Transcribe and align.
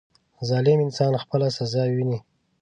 •ظالم 0.49 0.79
انسان 0.85 1.13
خپله 1.23 1.47
سزا 1.57 1.83
ویني. 1.93 2.19